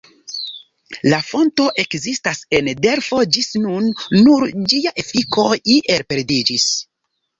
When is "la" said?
1.13-1.17